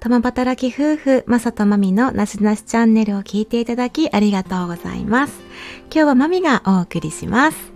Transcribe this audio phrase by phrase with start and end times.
[0.00, 5.40] 共働き夫婦、まさとまみのなしなしチャンネルを聞いていただきありがとうございます。
[5.84, 7.70] 今日はまみがお送りします。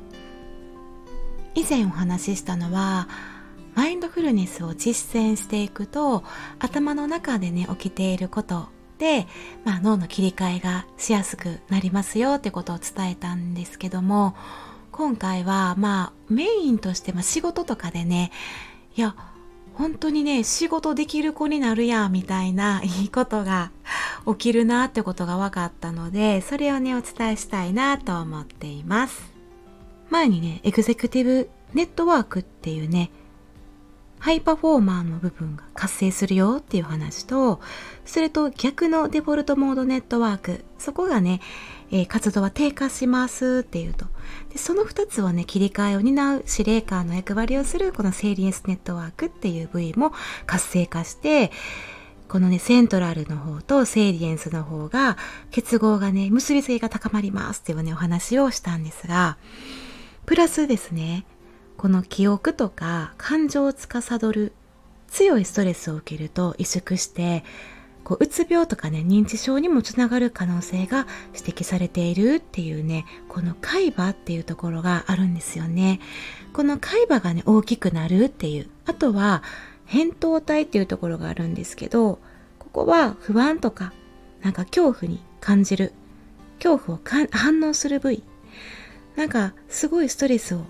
[1.55, 3.09] 以前お話ししたのは、
[3.75, 6.25] マインドフルネスを実践していくと、
[6.61, 9.27] 頭の中でね、起きていることで、
[9.67, 14.35] まあ、脳の切り替えがしやすくなりますよってことを伝えたんですけども、
[14.93, 18.31] 今回はまあメインとしてまあ仕事とかでね、
[18.97, 19.15] いや、
[19.75, 23.71] 本当にね仕事できる子になるやみたいないいことが
[24.27, 29.35] 起きるなってことが分かったのでそれをねお伝えしたいなと思っています。
[30.11, 33.11] 前にねエグゼクティブネットワークっていうね
[34.21, 37.61] ハイパフォーマーの部分が活性するよっていう話と
[38.05, 41.41] それと逆のデフォルトモードネットワークそこがね
[41.95, 44.07] えー、活動は低下しますっていうと。
[44.53, 50.13] でその2つをね切り替えを担う司令官の役割をするこのセーリエンスネットワークっていう部位も
[50.45, 51.53] 活性化して
[52.29, 55.17] このねセントラルの方とセーリエンスの方が
[55.53, 59.37] 結合がね結びつきが高まりますっていうねお話をしたんですが
[60.27, 61.25] プラスですね
[61.77, 64.53] この記憶とか感情を司る
[65.07, 67.45] 強いストレスを受けると萎縮して
[68.05, 76.01] こううつ病とかね認知症にもつながる可能性が指摘されているっていうねこの海馬っていうところがあるんですよね。
[76.53, 78.69] この海馬がね大きくなるっていう。
[78.87, 79.43] あとは
[79.89, 82.19] 扁桃体っていうところがあるんですけど
[82.59, 83.93] ここは不安とか
[84.43, 85.93] なんか恐怖に感じる。
[86.63, 87.01] 恐怖を
[87.31, 88.23] 反応する部位。
[89.17, 90.63] なんかすごいストレスを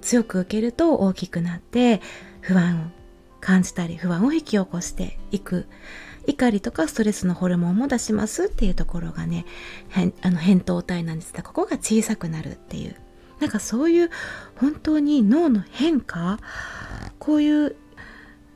[0.00, 2.00] 強く受けると大きくなって
[2.40, 2.90] 不安を
[3.40, 5.66] 感じたり不安を引き起こしていく。
[6.26, 9.44] 怒りとかストレスのホルモンも出しますっていうところがね
[10.22, 11.32] あの扁桃体なんです。
[11.32, 12.96] がここが小さくなるっていう。
[13.40, 14.10] なんかそういう
[14.54, 16.38] 本当に脳の変化
[17.18, 17.76] こういう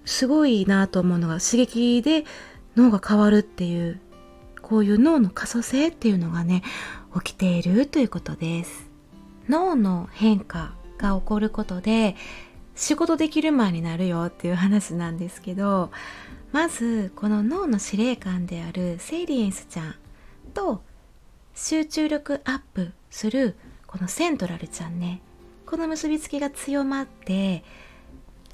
[0.04, 2.24] すごいなと思うのが刺激で
[2.76, 4.00] 脳が変わるっていう
[4.62, 6.62] こういう脳の可塑性っていうのがね
[7.14, 8.88] 起きているということです。
[9.48, 12.16] 脳の変化が起こることで
[12.76, 15.90] 仕事できる前になるよっていう話なんですけど
[16.52, 19.94] まずこの脳の司令官であるセイリエンスちゃん
[20.54, 20.82] と
[21.54, 25.22] 集中力アップするこのセントラルちゃんね。
[25.64, 27.64] この結びつきが強まって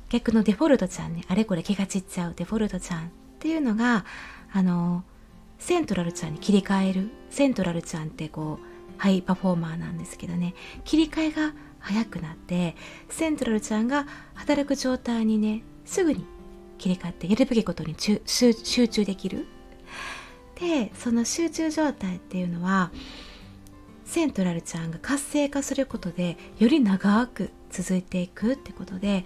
[0.08, 1.24] 逆のデフォルトちゃんね。
[1.28, 4.04] あれこれ気が散っちゃうデフォルトちゃんっていうのが
[4.52, 5.04] あの
[5.58, 7.10] セントラルちゃんに切り替える。
[7.30, 10.54] セントラルちゃんってこうハイパフォーマーなんですけどね。
[10.84, 12.76] 切り替えが早くなって
[13.08, 16.24] セントラルちゃんが働く状態にねすぐに
[16.78, 18.18] 切り替わってやるべきことに集
[18.54, 19.46] 中できる。
[20.58, 22.90] でその集中状態っていうのは
[24.04, 29.24] セントラルちゃんが活性化することでより長く続いていくってことで、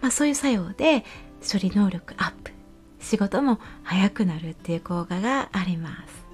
[0.00, 1.04] まあ、そういう作用で
[1.40, 2.52] 処理能力アップ。
[3.00, 6.26] 仕事も早くなるっていう効果があります。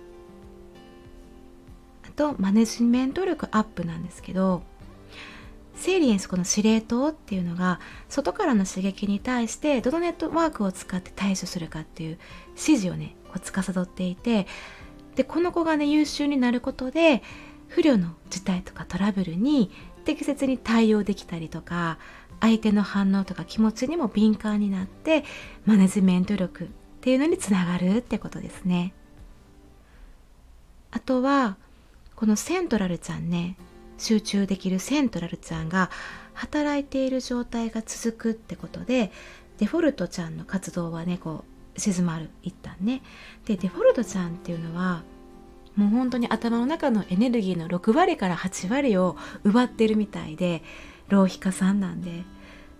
[2.08, 4.62] あとマネジメント力アップなんですけど
[5.82, 12.18] セイリエンスこの司令塔っていうのが外からの刺激に対してどのネットワークを使って対処するかっていう
[12.50, 14.46] 指示をねこう司っていて
[15.16, 17.24] でこの子がね優秀になることで
[17.66, 19.72] 不慮の事態とかトラブルに
[20.04, 21.98] 適切に対応できたりとか
[22.40, 25.24] 相手の反応とか気持ちにも敏感になって
[25.66, 26.68] マネジメント力っ
[27.00, 28.94] ていうのにつながるってことですね。
[30.92, 31.56] あとは
[32.14, 33.56] このセントラルちゃんね
[33.98, 35.90] 集中できるセントラルちゃんが
[36.34, 39.12] 働いている状態が続くってことで
[39.58, 41.44] デフォルトちゃんの活動はねこ
[41.76, 43.02] う静まる一旦ね。
[43.46, 45.02] でデフォルトちゃんっていうのは
[45.76, 50.62] もう本当に頭の中のエネルギーの6割から8割を奪ってるみたいで
[51.08, 52.24] 浪費家さんなんで。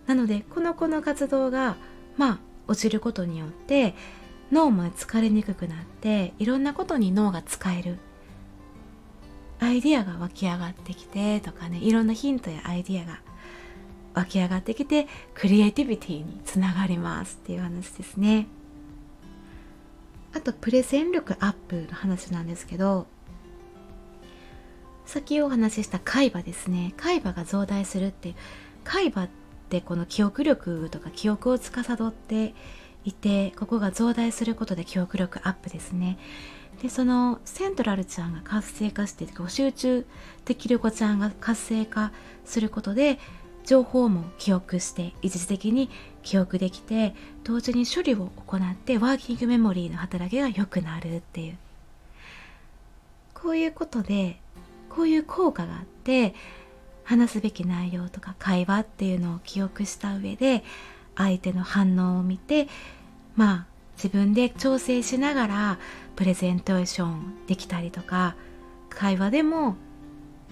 [0.07, 1.77] なのでこの子の活動が
[2.17, 3.95] まあ落ちることによって
[4.51, 7.99] 脳も疲れにくくなっていろんなことに脳が使える。
[9.63, 13.21] アイディアが湧き上がってきてとかねいろんなヒントやアイディアが
[14.15, 18.49] 湧き上がってきてクリエイティビティにつながりますっていう話ですね。
[20.35, 23.07] あとプレゼン力アップの話なんですけど
[25.05, 26.93] 先お話しした海馬ですね。
[26.97, 28.35] 海馬が増大するって
[28.83, 29.29] 海馬っ
[29.69, 32.55] てこの記憶力とか記憶を司って
[33.05, 36.19] いてここが増大することで記憶力アップですね。
[36.81, 40.07] でそのセントラルちゃんが活性化して集中
[40.45, 42.13] できる子ちゃんが活性化
[42.45, 43.19] することで
[43.65, 45.91] 情報も記憶して一時的に
[46.23, 47.15] 記憶できて
[47.45, 51.59] 同時に処理を行ってワーキングメモリーの働きが良くなるっていう。
[53.35, 54.39] こういうことで
[54.89, 56.35] こういう効果があって
[57.03, 60.63] 話すべき内容とか会話っていうのを記憶した上で
[61.17, 62.69] 相手の反応を見て
[63.35, 63.72] まあ
[64.03, 65.79] 自分で調整しながら
[66.17, 68.35] プレゼンテーションできたりとか
[68.91, 69.77] 会話でも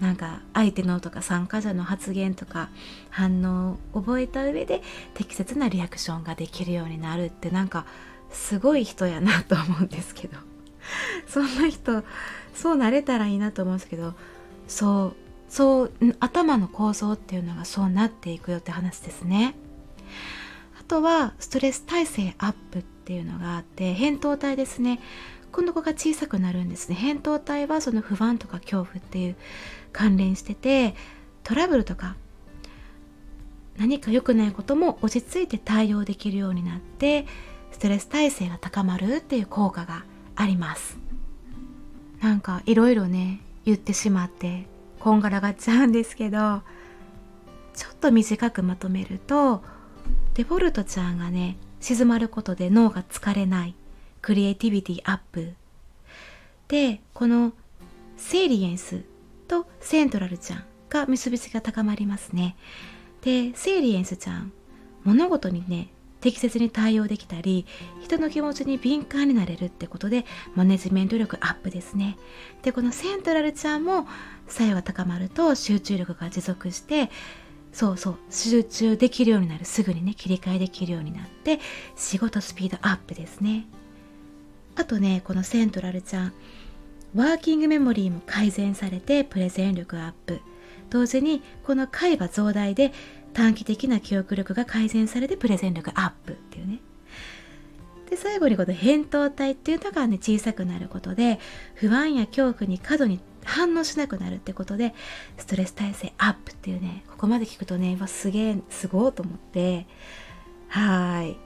[0.01, 2.71] なんか相手のとか参加者の発言とか
[3.11, 4.83] 反応を覚えた上で
[5.15, 7.87] 適切なリアクションができるようになるってなんか
[8.31, 10.39] すごい人やなと思うんですけど。
[11.27, 12.03] そんな人
[12.55, 14.15] そうなれたらいいなと思うんですけど
[14.67, 15.17] そう
[15.49, 19.57] そう頭の構造っていうのがそうなっていくよって話ですね。
[20.81, 25.01] あとはストレス耐性アップっていうのがあって扁桃体ですね。
[25.51, 26.97] この子が小さくなるんですね。
[26.97, 29.37] 扁桃体はその不安とか恐怖っていう
[29.93, 30.95] 関連してて
[31.43, 32.15] トラブルとか
[33.77, 37.27] 何か良くないことも落ち着いて対応できるようになって
[37.73, 40.05] ストレス耐性が高まるっていう効果が
[40.37, 40.97] あります。
[42.21, 44.67] なんかいろいろね言ってしまって
[45.01, 46.63] こんがらがっちゃうんですけど
[47.75, 49.65] ちょっと短くまとめると
[50.35, 53.75] デフォルトちゃんがね静まることで脳が疲れない。
[54.23, 55.55] クリエイティビティアップ。
[56.69, 57.53] でこの
[58.17, 59.03] セイリエンス
[59.49, 62.57] とセントラルちゃんが結びつきが高まりますね。
[63.23, 64.53] でセイリエンスちゃん
[65.05, 65.89] 物事にね
[66.21, 67.67] 適切に対応できたり
[68.03, 72.19] 人の気持ちに敏感になれるってことでマネジメント力アップですね。
[72.63, 74.07] でこのセントラルちゃんも
[74.47, 77.11] 作用が高まると集中力が持続して
[77.73, 78.19] そうそう。
[78.31, 79.65] 集中できるようになる。
[79.65, 81.61] すぐにね切り替えできるようになって
[81.97, 83.67] 仕事スピードアップですね。
[84.77, 86.33] あとねこのセントラルちゃん。
[87.15, 90.41] ワーキングメモリーも改善されてプレゼン力アップ。
[90.91, 92.93] 同時にこの会話増大で
[93.33, 96.81] 短期的な記憶力が改善されてプレゼン力アップっていうね。
[98.11, 101.39] で最後にこの扁桃体っていうのがね小さくなることで
[101.75, 104.95] 不安や恐怖に過度に反応しなくなるってことで
[105.39, 109.87] ストレス耐性アップっていうねここまで聞くとねわすげえすごいと思って。
[110.69, 111.37] はい。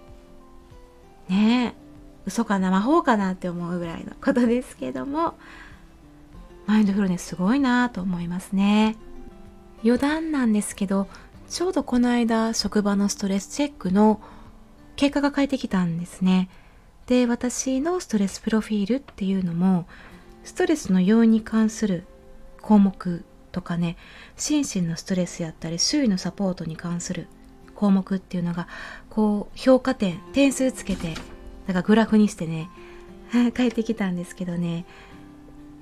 [1.32, 1.84] ねえ
[2.26, 5.34] 嘘かな魔法かなって思うぐらいのことですけども。
[6.66, 8.96] マインドフルネスすごいなと思いますね。
[9.84, 11.08] 余談なんですけど
[11.50, 14.20] ちょうどこの間職場のストレスチェックの
[14.96, 16.48] 結果が返ってきたんですね。
[17.06, 19.86] で私のストレスプロフィールっていうのも
[20.44, 22.04] ストレスの要因に関する
[22.60, 23.96] 項目とかね
[24.36, 27.28] 心身のストレスやったり周囲のサポートに関する
[27.74, 28.68] 項目っていうのが
[29.10, 31.14] こう評価点点数つけて
[31.66, 32.68] なんかグラフにしてね
[33.56, 34.84] 帰ってきたんですけどね。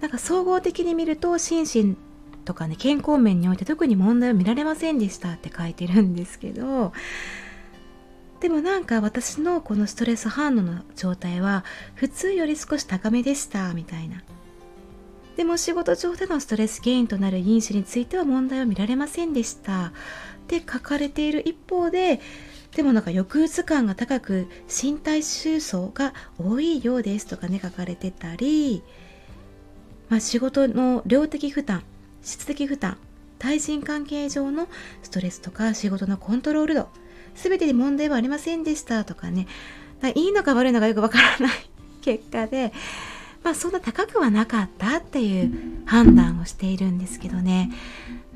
[0.00, 1.96] なんか総合的に見ると心身
[2.44, 6.92] とかね健康面において特に問題を見られませんでしたって書いてるんですけど
[8.40, 14.22] でもなんか私のこのストレス反応の状態は普通より少し高めでしたみたいな。
[15.36, 19.86] でも仕事上でのストレス原因となる因子については問題を見られませんでした。
[19.86, 19.90] っ
[20.46, 22.20] て書かれている一方で
[22.72, 28.82] でもなんか抑うつ感が高く身体収束が多いようですとかね書かれてたり、
[30.08, 31.82] まあ、仕事の量的負担
[32.22, 32.98] 質的負担
[33.38, 34.68] 対人関係上の
[35.02, 36.88] ストレスとか仕事のコントロール度
[37.34, 39.46] 全てに問題はありませんでしたとかね。
[40.14, 41.70] いいのか悪いのかよくわからない
[42.00, 42.72] 結果で
[43.42, 45.52] まあそんな高くはなかったっていう
[45.86, 47.70] 判断をしているんですけどね。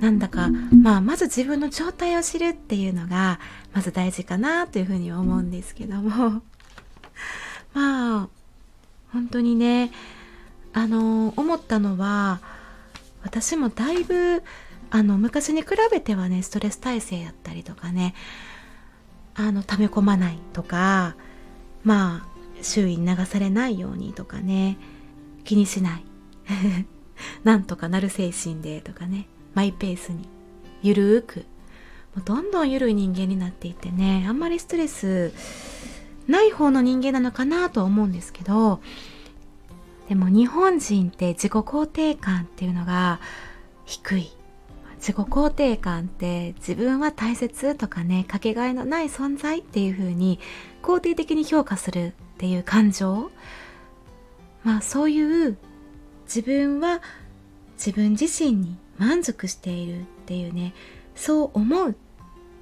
[0.00, 3.40] なんだか、まあ、まず自分の状態を知るっていうのが
[3.72, 6.42] まず大事かなというふうに思うんですけども。
[7.72, 8.28] まあ
[9.12, 9.90] 本当にね
[10.72, 12.40] あの思ったのは
[13.22, 14.42] 私もだいぶ
[14.90, 18.14] あの昔に比べてはねストレス耐性やったりとかね
[19.34, 21.16] あの溜め込まないとか
[21.82, 24.78] まあ周囲に流されないようにとかね
[25.46, 26.04] 気にしない。
[27.44, 29.28] なんとかなる精神でとかね。
[29.54, 30.28] マイペースに。
[30.82, 31.46] ゆるーく。
[32.14, 34.26] もうどんどんゆるい人間になっていってね。
[34.28, 35.32] あんまりストレス
[36.28, 38.80] ない方の人間なのかなとは思うんですけど。
[40.08, 43.20] でも日本人って自己肯定感っていうのが
[43.86, 44.30] 低い。
[44.98, 48.24] 自己肯定感って自分は大切とかね。
[48.24, 50.38] かけがえのない存在っていう風に
[50.82, 53.30] 肯定的に評価するっていう感情
[54.66, 55.56] まあそういう
[56.24, 57.00] 自分は
[57.76, 60.74] 自分自身に満足しているっていうね
[61.14, 61.94] そう思う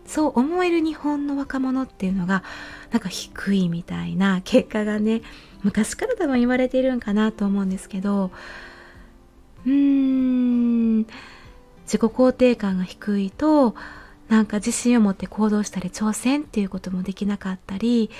[0.04, 2.44] そう思える日本の若者っていうのが
[2.90, 5.22] なんか低いみたいな結果がね
[5.62, 8.30] 昔から多分言われているんかなと思うんですけど
[9.64, 10.98] うーん
[11.84, 13.74] 自己肯定感が低いと
[14.28, 18.10] なんか自信を持って行動したり挑戦っていうこともできなかったり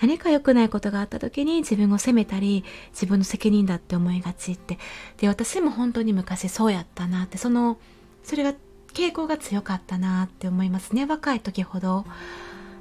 [0.00, 4.78] 何か良くないことがあった時に自分を責めたり自分の責任だって思いがちって。
[5.18, 7.78] で私も本当に昔そうやったなってその
[8.22, 8.54] それが
[8.92, 11.04] 傾向が強かったなって思いますね。
[11.04, 12.04] 若い時ほど。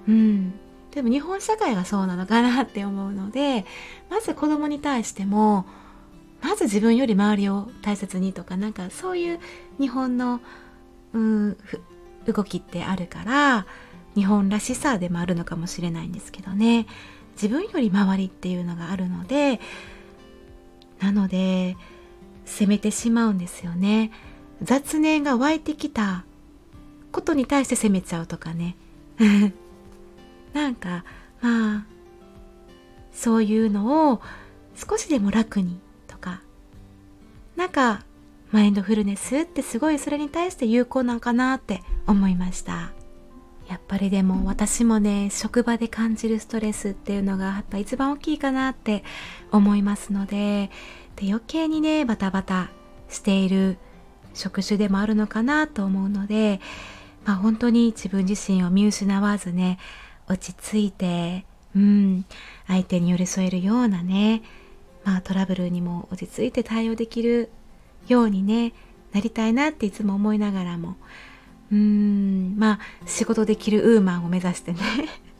[0.08, 0.53] うん。
[0.91, 3.65] でも日本社会がそうなのかなって思うので
[4.12, 5.65] まず子供に対しても
[6.43, 9.39] まず自分より周りを大切にとかなんかそういう
[9.79, 10.39] 日本の
[11.13, 11.58] うん
[12.27, 13.65] 動きってあるから
[14.15, 16.86] 日本らしさでもあるのかもしれないんですけどね。
[17.36, 19.60] 自分より周りっていうのがあるので
[21.00, 21.75] なので
[22.46, 24.12] 責めてしまうんですよね。
[24.62, 26.25] 雑念が湧いてきた
[27.12, 28.75] ことに対して責めちゃうとかね。
[30.53, 31.03] なんか
[31.41, 31.86] まあ
[33.12, 34.22] そういうのを
[34.75, 36.41] 少しでも楽にとか。
[37.55, 38.03] なんか
[38.51, 42.91] マインドフルネスってすごいそれに対して有効なんかなって思いました。
[43.74, 49.03] やっぱりでも私もね職場で感じるストレスっていうのがやっぱ一番大きいかなって
[49.51, 50.70] 思いますので
[51.15, 52.70] で余計にねバタバタ
[53.10, 53.80] している
[54.36, 56.62] 職種でもあるのかなと思うので、
[57.25, 59.80] まあ、本当に自分自身を見失わずね
[60.27, 61.44] 落ち着いて、
[61.75, 62.25] うん、
[62.68, 64.44] 相手に寄り添えるようなね、
[65.03, 67.50] まあ、トラブルにも落ち着いて対応できる
[68.08, 68.74] ようにね
[69.13, 70.96] なりたいなっていつも思いながらも
[71.74, 74.80] うーんまあ仕事できるウーマンを目指してね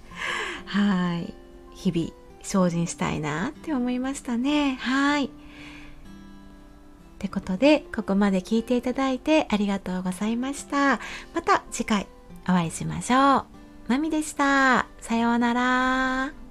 [0.66, 1.34] はい
[1.76, 2.12] 日々
[2.42, 5.26] 精進したいなって思いましたねはい。
[5.26, 5.30] っ
[7.24, 11.00] てことで、ここまで聞いていただいてありがとうございました。
[11.34, 12.06] また次回
[12.44, 13.46] お会いしましょう。
[13.88, 14.88] まみでした。
[15.00, 16.43] さようなら。